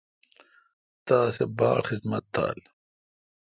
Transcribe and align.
تا 1.05 1.15
اسی 1.27 1.45
باڑ 1.57 1.79
خذمت 1.87 2.23
تھال۔ 2.33 2.59